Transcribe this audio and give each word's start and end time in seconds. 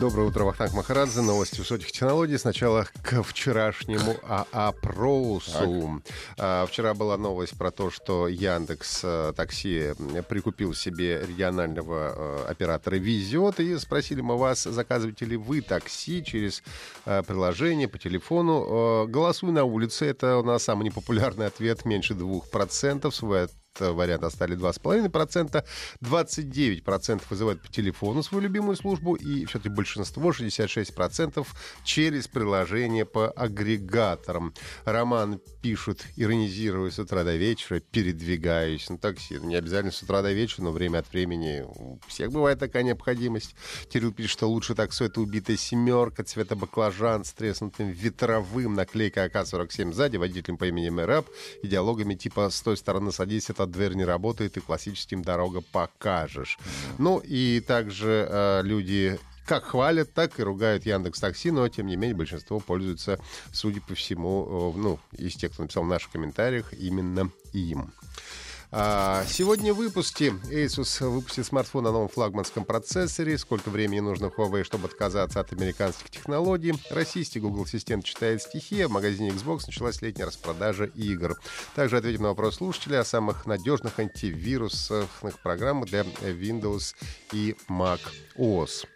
Доброе 0.00 0.28
утро, 0.28 0.44
Вахтанг 0.44 0.74
Махарадзе. 0.74 1.22
Новости 1.22 1.58
высоких 1.58 1.90
технологий. 1.90 2.38
Сначала 2.38 2.86
к 3.02 3.20
вчерашнему 3.24 4.14
опросу. 4.52 6.02
А, 6.36 6.66
вчера 6.66 6.94
была 6.94 7.16
новость 7.16 7.58
про 7.58 7.72
то, 7.72 7.90
что 7.90 8.28
Яндекс 8.28 9.00
э, 9.02 9.32
Такси 9.36 9.94
прикупил 10.28 10.72
себе 10.72 11.20
регионального 11.26 12.14
э, 12.14 12.44
оператора 12.48 12.94
Везет. 12.94 13.58
И 13.58 13.76
спросили 13.76 14.20
мы 14.20 14.38
вас, 14.38 14.62
заказываете 14.62 15.24
ли 15.24 15.36
вы 15.36 15.62
такси 15.62 16.22
через 16.24 16.62
э, 17.04 17.24
приложение 17.26 17.88
по 17.88 17.98
телефону. 17.98 19.04
Голосуй 19.08 19.50
на 19.50 19.64
улице. 19.64 20.06
Это 20.06 20.36
у 20.36 20.44
нас 20.44 20.62
самый 20.62 20.84
непопулярный 20.84 21.46
ответ. 21.46 21.84
Меньше 21.84 22.14
2%. 22.14 23.10
Свой 23.10 23.48
варианта 23.80 24.30
стали 24.30 24.56
2,5%. 24.56 25.64
29% 26.00 27.22
вызывают 27.30 27.62
по 27.62 27.68
телефону 27.68 28.22
свою 28.22 28.42
любимую 28.44 28.76
службу. 28.76 29.14
И 29.14 29.44
все-таки 29.44 29.68
большинство, 29.68 30.30
66%, 30.30 31.46
через 31.84 32.28
приложение 32.28 33.04
по 33.04 33.30
агрегаторам. 33.30 34.54
Роман 34.84 35.40
пишет, 35.62 36.06
иронизируя 36.16 36.90
с 36.90 36.98
утра 36.98 37.24
до 37.24 37.36
вечера, 37.36 37.80
передвигаюсь 37.80 38.88
на 38.90 38.98
такси. 38.98 39.38
Не 39.40 39.56
обязательно 39.56 39.92
с 39.92 40.02
утра 40.02 40.22
до 40.22 40.32
вечера, 40.32 40.64
но 40.64 40.72
время 40.72 40.98
от 40.98 41.12
времени 41.12 41.64
у 41.66 41.98
всех 42.06 42.30
бывает 42.30 42.58
такая 42.58 42.82
необходимость. 42.82 43.54
Кирилл 43.88 44.12
пишет, 44.12 44.32
что 44.32 44.48
лучше 44.48 44.74
таксо 44.74 45.04
это 45.04 45.20
убитая 45.20 45.56
семерка, 45.56 46.24
цвета 46.24 46.56
баклажан 46.56 47.24
с 47.24 47.32
треснутым 47.32 47.90
ветровым, 47.90 48.74
наклейка 48.74 49.24
АК-47 49.24 49.92
сзади, 49.92 50.16
водителем 50.16 50.56
по 50.56 50.64
имени 50.64 50.88
Мэрап 50.88 51.26
и 51.62 51.68
диалогами 51.68 52.14
типа 52.14 52.50
«с 52.50 52.60
той 52.60 52.76
стороны 52.76 53.12
садись, 53.12 53.50
это 53.50 53.62
дверь 53.70 53.94
не 53.94 54.04
работает, 54.04 54.56
и 54.56 54.60
классическим 54.60 55.22
дорога 55.22 55.60
покажешь. 55.60 56.58
Ну 56.98 57.18
и 57.18 57.60
также 57.66 58.26
э, 58.28 58.62
люди 58.64 59.18
как 59.48 59.64
хвалят, 59.64 60.12
так 60.12 60.38
и 60.38 60.42
ругают 60.42 60.84
Яндекс 60.84 61.20
Такси, 61.20 61.50
но 61.50 61.66
тем 61.68 61.86
не 61.86 61.96
менее 61.96 62.14
большинство 62.14 62.60
пользуются, 62.60 63.18
судя 63.50 63.80
по 63.80 63.94
всему, 63.94 64.74
э, 64.74 64.78
ну, 64.78 64.98
из 65.12 65.36
тех, 65.36 65.52
кто 65.52 65.62
написал 65.62 65.84
в 65.84 65.88
наших 65.88 66.12
комментариях, 66.12 66.72
именно 66.74 67.30
им. 67.54 67.92
А, 68.70 69.24
сегодня 69.26 69.72
в 69.72 69.78
выпуске 69.78 70.34
Asus 70.50 71.06
выпустит 71.08 71.46
смартфон 71.46 71.84
на 71.84 71.92
новом 71.92 72.08
флагманском 72.08 72.66
процессоре. 72.66 73.38
Сколько 73.38 73.70
времени 73.70 74.00
нужно 74.00 74.26
Huawei, 74.26 74.62
чтобы 74.62 74.88
отказаться 74.88 75.40
от 75.40 75.52
американских 75.54 76.10
технологий. 76.10 76.74
Российский 76.90 77.40
Google 77.40 77.62
Ассистент 77.62 78.04
читает 78.04 78.42
стихи, 78.42 78.82
а 78.82 78.88
в 78.88 78.90
магазине 78.90 79.30
Xbox 79.30 79.62
началась 79.66 80.02
летняя 80.02 80.26
распродажа 80.26 80.84
игр. 80.84 81.38
Также 81.74 81.96
ответим 81.96 82.22
на 82.22 82.28
вопрос 82.28 82.56
слушателя 82.56 83.00
о 83.00 83.04
самых 83.04 83.46
надежных 83.46 83.98
антивирусных 83.98 85.08
программах 85.42 85.88
для 85.88 86.02
Windows 86.02 86.94
и 87.32 87.56
Mac 87.70 88.00
OS. 88.36 88.86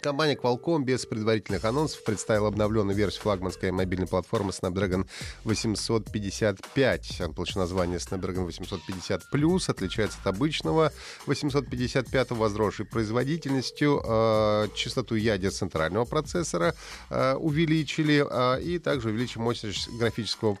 Компания 0.00 0.36
Qualcomm 0.36 0.84
без 0.84 1.04
предварительных 1.04 1.64
анонсов 1.64 2.02
представила 2.02 2.48
обновленную 2.48 2.96
версию 2.96 3.22
флагманской 3.22 3.70
мобильной 3.72 4.06
платформы 4.06 4.50
Snapdragon 4.50 5.06
855. 5.44 7.20
Она 7.20 7.32
получила 7.34 7.60
название 7.60 7.98
Snapdragon 7.98 8.44
850 8.44 9.22
Plus, 9.32 9.70
отличается 9.70 10.18
от 10.20 10.34
обычного 10.34 10.92
855 11.26 12.30
возросшей 12.30 12.86
производительностью, 12.86 14.02
э, 14.04 14.68
частоту 14.74 15.14
ядер 15.14 15.52
центрального 15.52 16.06
процессора 16.06 16.74
э, 17.10 17.34
увеличили, 17.34 18.24
э, 18.28 18.62
и 18.62 18.78
также 18.78 19.10
увеличили 19.10 19.42
мощность 19.42 19.90
графического 19.90 20.58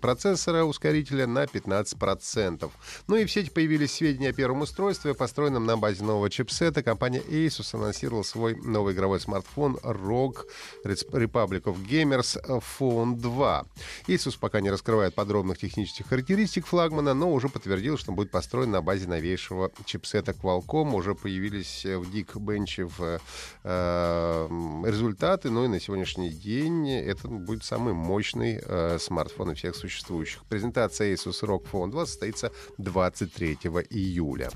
процессора, 0.00 0.64
ускорителя 0.64 1.26
на 1.26 1.44
15%. 1.44 2.70
Ну 3.08 3.16
и 3.16 3.24
в 3.24 3.30
сети 3.30 3.50
появились 3.50 3.92
сведения 3.92 4.30
о 4.30 4.32
первом 4.32 4.60
устройстве, 4.60 5.14
построенном 5.14 5.66
на 5.66 5.76
базе 5.76 6.04
нового 6.04 6.30
чипсета. 6.30 6.82
Компания 6.82 7.20
Asus 7.20 7.74
анонсировала 7.74 8.22
свой 8.22 8.54
новый 8.68 8.94
игровой 8.94 9.20
смартфон 9.20 9.76
ROG 9.82 10.36
Republic 10.84 11.62
of 11.64 11.76
Gamers 11.86 12.38
Phone 12.78 13.16
2. 13.16 13.66
Asus 14.08 14.38
пока 14.38 14.60
не 14.60 14.70
раскрывает 14.70 15.14
подробных 15.14 15.58
технических 15.58 16.06
характеристик 16.06 16.66
флагмана, 16.66 17.14
но 17.14 17.32
уже 17.32 17.48
подтвердил, 17.48 17.98
что 17.98 18.10
он 18.12 18.16
будет 18.16 18.30
построен 18.30 18.70
на 18.70 18.82
базе 18.82 19.08
новейшего 19.08 19.70
чипсета 19.84 20.32
Qualcomm. 20.32 20.94
Уже 20.94 21.14
появились 21.14 21.84
в 21.84 22.10
Geekbench 22.12 22.84
в, 22.98 23.20
э, 23.64 24.48
результаты, 24.86 25.50
но 25.50 25.64
и 25.64 25.68
на 25.68 25.80
сегодняшний 25.80 26.30
день 26.30 26.90
это 26.90 27.28
будет 27.28 27.64
самый 27.64 27.94
мощный 27.94 28.60
э, 28.62 28.98
смартфон 28.98 29.52
из 29.52 29.58
всех 29.58 29.76
существующих. 29.76 30.44
Презентация 30.48 31.14
Asus 31.14 31.42
ROG 31.42 31.66
Phone 31.70 31.90
2 31.90 32.06
состоится 32.06 32.52
23 32.78 33.58
июля. 33.90 34.50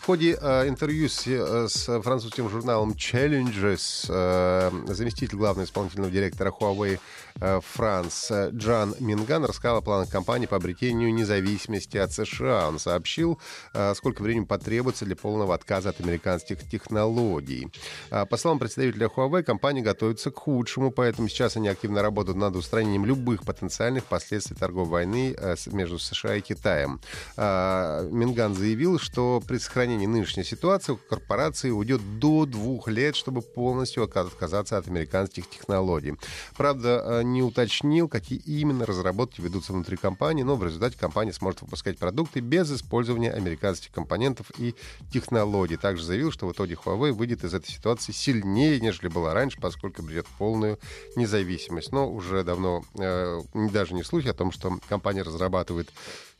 В 0.00 0.06
ходе 0.06 0.38
э, 0.40 0.66
интервью 0.66 1.10
с, 1.10 1.26
э, 1.26 1.68
с 1.68 2.00
французским 2.00 2.48
журналом 2.48 2.92
Challenges 2.92 4.06
э, 4.08 4.70
заместитель 4.94 5.36
главного 5.36 5.66
исполнительного 5.66 6.10
директора 6.10 6.50
Huawei 6.58 6.98
э, 7.38 7.60
Франс 7.62 8.32
Джан 8.32 8.94
Минган 8.98 9.44
рассказал 9.44 9.76
о 9.76 9.80
планах 9.82 10.08
компании 10.08 10.46
по 10.46 10.56
обретению 10.56 11.12
независимости 11.12 11.98
от 11.98 12.12
США. 12.12 12.68
Он 12.68 12.78
сообщил, 12.78 13.38
э, 13.74 13.92
сколько 13.94 14.22
времени 14.22 14.46
потребуется 14.46 15.04
для 15.04 15.16
полного 15.16 15.54
отказа 15.54 15.90
от 15.90 16.00
американских 16.00 16.66
технологий. 16.66 17.68
Э, 18.10 18.24
по 18.24 18.38
словам 18.38 18.58
представителя 18.58 19.10
Huawei, 19.14 19.42
компания 19.42 19.82
готовится 19.82 20.30
к 20.30 20.38
худшему, 20.38 20.90
поэтому 20.92 21.28
сейчас 21.28 21.58
они 21.58 21.68
активно 21.68 22.00
работают 22.00 22.38
над 22.38 22.56
устранением 22.56 23.04
любых 23.04 23.44
потенциальных 23.44 24.06
последствий 24.06 24.56
торговой 24.56 24.88
войны 24.88 25.34
э, 25.36 25.56
между 25.66 25.98
США 25.98 26.36
и 26.36 26.40
Китаем. 26.40 27.02
Э, 27.36 28.08
Минган 28.10 28.54
заявил, 28.54 28.98
что 28.98 29.42
при 29.46 29.58
сохранении 29.58 29.89
сохранении 29.90 30.06
нынешней 30.06 30.44
ситуации 30.44 30.92
у 30.92 30.96
корпорации 30.96 31.70
уйдет 31.70 32.00
до 32.20 32.46
двух 32.46 32.86
лет, 32.86 33.16
чтобы 33.16 33.42
полностью 33.42 34.04
отказаться 34.04 34.78
от 34.78 34.86
американских 34.86 35.50
технологий. 35.50 36.14
Правда, 36.56 37.02
э, 37.04 37.22
не 37.24 37.42
уточнил, 37.42 38.08
какие 38.08 38.38
именно 38.38 38.86
разработки 38.86 39.40
ведутся 39.40 39.72
внутри 39.72 39.96
компании, 39.96 40.44
но 40.44 40.54
в 40.54 40.64
результате 40.64 40.96
компания 40.96 41.32
сможет 41.32 41.62
выпускать 41.62 41.98
продукты 41.98 42.38
без 42.38 42.70
использования 42.70 43.32
американских 43.32 43.90
компонентов 43.90 44.46
и 44.58 44.76
технологий. 45.12 45.76
Также 45.76 46.04
заявил, 46.04 46.30
что 46.30 46.46
в 46.46 46.52
итоге 46.52 46.74
Huawei 46.74 47.10
выйдет 47.10 47.42
из 47.42 47.52
этой 47.52 47.72
ситуации 47.72 48.12
сильнее, 48.12 48.78
нежели 48.80 49.08
была 49.08 49.34
раньше, 49.34 49.58
поскольку 49.60 50.02
обретет 50.02 50.26
полную 50.38 50.78
независимость. 51.16 51.90
Но 51.90 52.08
уже 52.08 52.44
давно 52.44 52.84
э, 52.96 53.40
даже 53.72 53.94
не 53.94 54.04
слухи 54.04 54.28
о 54.28 54.34
том, 54.34 54.52
что 54.52 54.78
компания 54.88 55.22
разрабатывает 55.22 55.90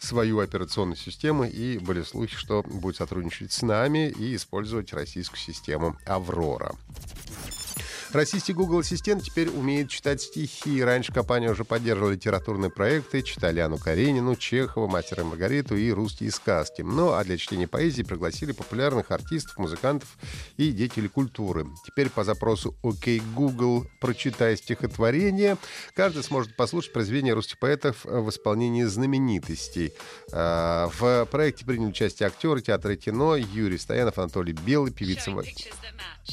свою 0.01 0.41
операционную 0.41 0.97
систему, 0.97 1.45
и 1.45 1.79
были 1.79 2.03
слухи, 2.03 2.35
что 2.35 2.63
будет 2.63 2.97
сотрудничать 2.97 3.53
с 3.53 3.63
нами 3.63 4.09
и 4.09 4.35
использовать 4.35 4.93
российскую 4.93 5.39
систему 5.39 5.97
«Аврора». 6.07 6.75
Российский 8.13 8.55
Google 8.55 8.81
Ассистент 8.81 9.23
теперь 9.23 9.49
умеет 9.49 9.89
читать 9.89 10.21
стихи. 10.21 10.83
Раньше 10.83 11.13
компания 11.13 11.49
уже 11.49 11.65
поддерживала 11.65 12.11
литературные 12.11 12.69
проекты, 12.69 13.23
читали 13.23 13.61
Анну 13.61 13.79
Каренину, 13.79 14.35
Чехова, 14.35 14.89
Мастера 14.89 15.23
Маргариту 15.23 15.77
и 15.77 15.93
русские 15.93 16.33
сказки. 16.33 16.83
Ну, 16.83 17.13
а 17.13 17.23
для 17.23 17.37
чтения 17.37 17.69
поэзии 17.69 18.03
пригласили 18.03 18.51
популярных 18.51 19.13
артистов, 19.13 19.59
музыкантов 19.59 20.19
и 20.57 20.73
деятелей 20.73 21.07
культуры. 21.07 21.69
Теперь 21.87 22.11
по 22.11 22.25
запросу 22.25 22.75
«Окей, 22.83 23.23
Google, 23.37 23.87
прочитай 24.01 24.57
стихотворение» 24.57 25.57
каждый 25.95 26.25
сможет 26.25 26.57
послушать 26.57 26.93
произведения 26.93 27.33
русских 27.33 27.61
поэтов 27.61 28.05
в 28.05 28.29
исполнении 28.29 28.83
знаменитостей. 28.85 29.93
А, 30.33 30.91
в 30.99 31.27
проекте 31.31 31.65
приняли 31.65 31.91
участие 31.91 32.27
актеры 32.27 32.61
театра 32.61 32.93
и 32.93 32.97
кино 32.97 33.37
Юрий 33.37 33.79
Стоянов, 33.79 34.19
Анатолий 34.19 34.53
Белый, 34.53 34.93
певица... 34.93 35.31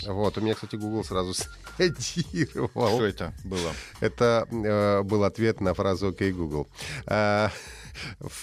Вот, 0.06 0.38
у 0.38 0.42
меня, 0.42 0.54
кстати, 0.54 0.76
Google 0.76 1.04
сразу 1.04 1.34
среагировал. 1.78 2.96
Что 2.96 3.06
это 3.06 3.34
было? 3.44 3.72
Это 4.00 4.48
э, 4.52 5.04
был 5.04 5.24
ответ 5.24 5.62
на 5.62 5.74
фразу 5.74 6.10
«Окей, 6.10 6.32
Google». 6.32 6.68
Э, 7.06 7.50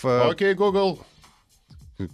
Окей, 0.03 0.55
Google 0.55 1.05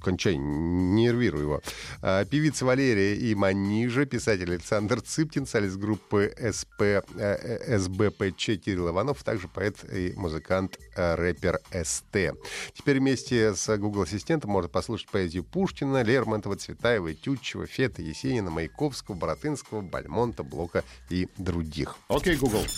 кончай, 0.01 0.37
нервируй 0.37 1.43
его. 1.43 1.61
А, 2.03 2.25
певица 2.25 2.65
Валерия 2.65 3.17
и 3.17 3.35
Манижа, 3.35 4.05
писатель 4.07 4.51
Александр 4.51 5.01
Цыптин, 5.01 5.47
солист 5.47 5.77
группы 5.77 6.33
СП, 6.53 6.83
э, 6.83 7.79
СБПЧ 7.79 8.61
Кирилл 8.65 8.91
Иванов, 8.91 9.23
также 9.23 9.49
поэт 9.49 9.77
и 9.93 10.13
музыкант, 10.17 10.79
э, 10.97 11.15
рэпер 11.15 11.61
СТ. 11.85 12.35
Теперь 12.75 13.01
вместе 13.01 13.55
с 13.55 13.77
Google 13.77 14.03
Ассистентом 14.03 14.51
можно 14.51 14.69
послушать 14.69 15.09
поэзию 15.09 15.45
Пушкина, 15.45 16.03
Лермонтова, 16.03 16.57
Цветаева, 16.57 17.15
Тютчева, 17.15 17.67
Фета, 17.67 18.03
Есенина, 18.03 18.51
Маяковского, 18.51 19.15
Боротынского, 19.15 19.81
Бальмонта, 19.81 20.43
Блока 20.43 20.85
и 21.09 21.29
других. 21.39 21.97
Окей, 22.09 22.37
Google. 22.37 22.65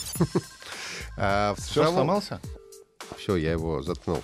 А, 1.17 1.55
Все 1.59 1.85
сломался? 1.91 2.41
Все, 3.13 3.37
я 3.37 3.53
его 3.53 3.83
заткнул. 3.83 4.23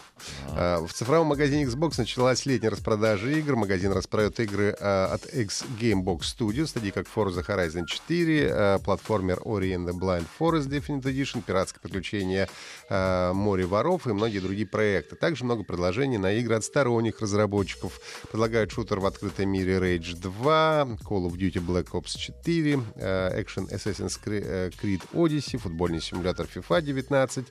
А. 0.48 0.84
В 0.84 0.92
цифровом 0.92 1.28
магазине 1.28 1.64
Xbox 1.64 1.94
началась 1.98 2.46
летняя 2.46 2.70
распродажа 2.70 3.28
игр. 3.30 3.56
Магазин 3.56 3.92
распродает 3.92 4.38
игры 4.40 4.70
от 4.70 5.26
X 5.26 5.64
Gamebox 5.80 6.20
Studios, 6.20 6.72
такие 6.72 6.92
как 6.92 7.06
Forza 7.06 7.44
Horizon 7.46 7.86
4, 7.86 8.80
платформер 8.84 9.38
Ori 9.44 9.74
and 9.74 9.86
the 9.86 9.92
Blind 9.92 10.26
Forest 10.38 10.68
Definite 10.68 11.02
Edition, 11.02 11.42
пиратское 11.42 11.80
приключение 11.80 12.48
Море 12.88 13.66
воров 13.66 14.06
и 14.06 14.12
многие 14.12 14.40
другие 14.40 14.66
проекты. 14.66 15.16
Также 15.16 15.44
много 15.44 15.64
предложений 15.64 16.18
на 16.18 16.32
игры 16.32 16.56
от 16.56 16.64
сторонних 16.64 17.20
разработчиков. 17.20 18.00
Предлагают 18.30 18.70
шутер 18.72 19.00
в 19.00 19.06
открытом 19.06 19.48
мире 19.50 19.78
Rage 19.78 20.16
2, 20.16 20.98
Call 21.08 21.26
of 21.26 21.32
Duty 21.32 21.64
Black 21.64 21.90
Ops 21.92 22.16
4, 22.16 22.74
Action 22.74 23.70
Assassin's 23.70 24.18
Creed 24.24 25.02
Odyssey, 25.12 25.58
футбольный 25.58 26.00
симулятор 26.00 26.46
FIFA 26.52 26.82
19, 26.82 27.46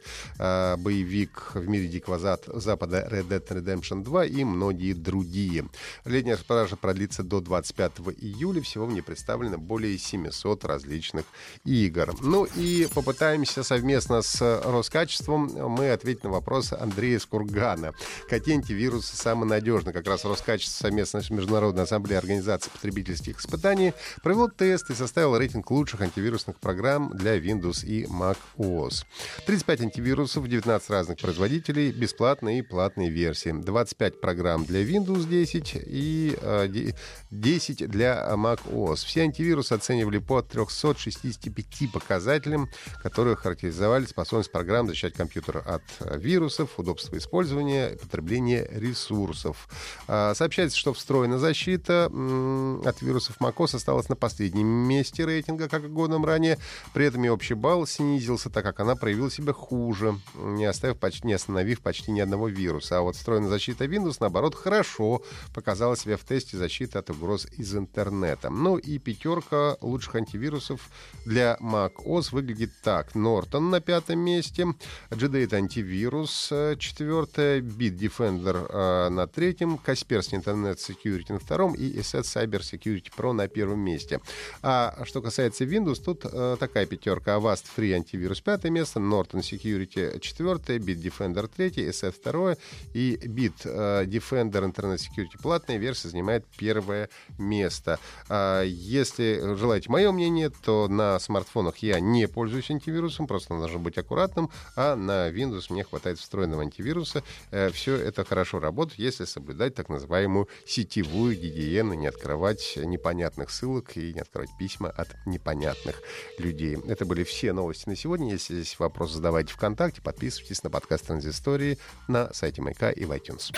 боевик 0.80 1.27
в 1.54 1.68
мире 1.68 1.88
Дикого 1.88 2.18
Запада 2.20 3.08
Red 3.12 3.28
Dead 3.28 3.48
Redemption 3.48 4.04
2 4.04 4.26
и 4.26 4.44
многие 4.44 4.94
другие. 4.94 5.68
Летняя 6.06 6.36
распродажа 6.36 6.76
продлится 6.76 7.24
до 7.24 7.42
25 7.42 7.94
июля. 8.18 8.62
Всего 8.62 8.86
мне 8.86 9.02
представлено 9.02 9.58
более 9.58 9.98
700 9.98 10.66
различных 10.66 11.26
игр. 11.66 12.16
Ну 12.22 12.46
и 12.46 12.88
попытаемся 12.94 13.64
совместно 13.64 14.22
с 14.22 14.62
Роскачеством 14.64 15.48
мы 15.70 15.92
ответить 15.92 16.24
на 16.24 16.30
вопрос 16.30 16.74
Андрея 16.74 17.20
Скургана. 17.20 17.94
Какие 18.30 18.56
антивирусы 18.56 19.16
самые 19.16 19.50
надежные? 19.50 19.94
Как 19.94 20.08
раз 20.08 20.26
Роскачество 20.26 20.84
совместно 20.84 21.22
с 21.22 21.30
Международной 21.30 21.84
ассамблеей 21.84 22.20
организации 22.20 22.70
потребительских 22.70 23.40
испытаний 23.40 23.94
провел 24.24 24.50
тест 24.50 24.90
и 24.90 24.94
составил 24.94 25.38
рейтинг 25.38 25.70
лучших 25.72 26.02
антивирусных 26.02 26.58
программ 26.58 27.12
для 27.14 27.38
Windows 27.38 27.86
и 27.86 28.04
Mac 28.06 28.38
OS. 28.58 29.06
35 29.46 29.82
антивирусов, 29.82 30.48
19 30.48 30.90
разных 30.90 31.17
производителей, 31.22 31.92
бесплатные 31.92 32.60
и 32.60 32.62
платные 32.62 33.10
версии. 33.10 33.52
25 33.52 34.22
программ 34.22 34.66
для 34.66 34.84
Windows 34.84 35.28
10 35.28 35.78
и 35.86 36.38
э, 36.40 36.92
10 37.32 37.90
для 37.90 38.28
Mac 38.36 38.62
OS. 38.72 39.06
Все 39.06 39.22
антивирусы 39.22 39.74
оценивали 39.74 40.18
по 40.20 40.42
365 40.42 41.92
показателям, 41.92 42.70
которые 43.02 43.36
характеризовали 43.36 44.06
способность 44.06 44.52
программ 44.52 44.88
защищать 44.88 45.14
компьютер 45.14 45.64
от 45.66 45.84
вирусов, 46.18 46.78
удобство 46.78 47.18
использования 47.18 47.90
и 47.90 47.98
потребления 47.98 48.68
ресурсов. 48.72 49.68
А, 50.08 50.34
сообщается, 50.36 50.78
что 50.78 50.94
встроенная 50.94 51.38
защита 51.38 52.06
от 52.06 53.02
вирусов 53.02 53.38
macOS 53.40 53.76
осталась 53.76 54.10
на 54.10 54.16
последнем 54.16 54.68
месте 54.68 55.26
рейтинга, 55.26 55.68
как 55.70 55.84
и 55.84 55.88
годом 55.88 56.26
ранее. 56.26 56.58
При 56.94 57.06
этом 57.06 57.24
и 57.26 57.30
общий 57.30 57.54
балл 57.54 57.86
снизился, 57.88 58.50
так 58.50 58.64
как 58.64 58.80
она 58.80 58.96
проявила 58.96 59.32
себя 59.32 59.54
хуже, 59.54 60.20
не, 60.36 60.66
оставив 60.66 60.97
почти, 60.98 61.28
не 61.28 61.34
остановив 61.34 61.82
почти 61.82 62.12
ни 62.12 62.20
одного 62.20 62.48
вируса. 62.48 62.98
А 62.98 63.02
вот 63.02 63.16
встроенная 63.16 63.50
защита 63.50 63.86
Windows, 63.86 64.18
наоборот, 64.20 64.56
хорошо 64.56 65.22
показала 65.54 65.96
себя 65.96 66.18
в 66.18 66.24
тесте 66.24 66.58
защиты 66.58 66.98
от 67.00 67.10
угроз 67.10 67.48
из 67.58 67.76
интернета. 67.76 68.50
Ну 68.50 68.78
и 68.78 68.98
пятерка 68.98 69.78
лучших 69.82 70.16
антивирусов 70.16 70.90
для 71.26 71.58
macOS 71.62 72.30
выглядит 72.32 72.72
так. 72.84 73.16
Norton 73.16 73.70
на 73.70 73.82
пятом 73.82 74.20
месте, 74.20 74.68
GDate 75.10 75.54
антивирус 75.54 76.50
э, 76.52 76.76
четвертое, 76.78 77.62
Bitdefender 77.62 78.68
э, 78.70 79.10
на 79.10 79.28
третьем, 79.28 79.80
Kaspersky 79.86 80.42
Internet 80.42 80.78
Security 80.78 81.34
на 81.34 81.40
втором 81.40 81.74
и 81.74 82.00
ESET 82.00 82.24
Cyber 82.24 82.62
Security 82.62 83.12
Pro 83.16 83.34
на 83.34 83.48
первом 83.48 83.80
месте. 83.80 84.20
А 84.62 85.04
что 85.06 85.22
касается 85.22 85.64
Windows, 85.66 86.02
тут 86.04 86.26
э, 86.26 86.58
такая 86.60 86.86
пятерка. 86.86 87.38
Avast 87.38 87.66
Free 87.76 87.94
антивирус 87.94 88.42
пятое 88.42 88.72
место, 88.72 89.00
Norton 89.00 89.42
Security 89.42 90.20
четвертое, 90.20 90.80
Bitdefender 90.88 91.48
третье, 91.54 91.90
ESET 91.90 92.12
второе 92.12 92.58
и 92.94 93.20
Bitdefender 93.22 94.64
Internet 94.72 94.98
Security 94.98 95.42
платная 95.42 95.78
версия 95.78 96.10
занимает 96.10 96.46
первое 96.58 97.10
место. 97.38 98.00
А 98.30 98.64
если 98.64 99.56
желаете 99.56 99.90
мое 99.90 100.12
мнение, 100.12 100.50
то 100.50 100.88
на 100.88 101.20
смартфонах 101.20 101.78
я 101.80 102.00
не 102.00 102.28
пользуюсь 102.28 102.72
антивирусом, 102.72 103.28
просто 103.28 103.54
нужно 103.54 103.80
быть 103.80 103.98
аккуратным, 103.98 104.50
а 104.76 104.96
на 104.96 105.30
Windows 105.30 105.66
мне 105.70 105.84
хватает 105.84 106.20
встроенного 106.20 106.62
антивируса. 106.64 107.24
Э, 107.52 107.70
Все 107.72 107.96
это 107.96 108.24
хорошо 108.24 108.60
работает, 108.60 109.00
если 109.00 109.26
соблюдать 109.26 109.76
так 109.76 109.90
называемую 109.90 110.48
сетевую 110.66 111.36
гигиену, 111.36 111.94
не 111.94 112.08
открывать 112.08 112.78
непонятных 112.78 113.50
ссылок 113.50 113.98
и 113.98 114.14
не 114.14 114.22
открывать 114.22 114.50
письма 114.58 114.90
от 114.90 115.10
непонятных 115.26 116.02
людей. 116.38 116.78
Это 116.88 117.06
были 117.06 117.24
все 117.24 117.54
новости 117.54 117.90
на 117.90 117.96
сегодня. 117.96 118.32
Если 118.32 118.56
есть 118.56 118.80
вопросы, 118.80 119.16
задавайте 119.16 119.54
ВКонтакте, 119.54 120.02
подписывайтесь 120.02 120.64
на 120.64 120.70
подкаст 120.78 121.08
Транзистории 121.08 121.80
на 122.08 122.32
сайте 122.34 122.62
Майка 122.62 122.92
и 122.92 123.04
в 123.06 123.12
iTunes. 123.12 123.52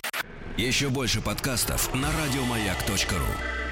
Еще 0.57 0.87
больше 0.87 1.21
подкастов 1.21 1.93
на 1.93 2.07
радиомаяк.ру 2.13 3.68